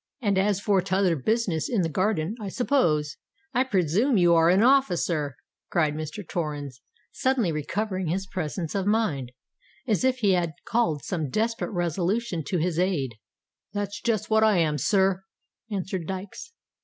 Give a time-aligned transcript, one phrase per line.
[0.19, 3.17] And as for t'other business in the garden—I s'pose——"
[3.53, 5.35] "I presume you are an officer?"
[5.69, 6.27] cried Mr.
[6.27, 6.81] Torrens,
[7.11, 9.31] suddenly recovering his presence of mind,
[9.85, 13.13] as if he had called some desperate resolution to his aid.
[13.73, 15.23] "That's just what I am, sir,"
[15.69, 16.51] answered Dykes.